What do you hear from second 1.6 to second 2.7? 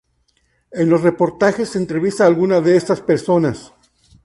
se entrevista a alguna